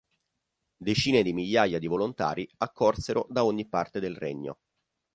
Decine 0.79 1.21
di 1.21 1.31
migliaia 1.31 1.77
di 1.77 1.85
volontari 1.85 2.49
accorsero 2.57 3.27
da 3.29 3.45
ogni 3.45 3.67
parte 3.67 3.99
del 3.99 4.15
Regno. 4.15 4.57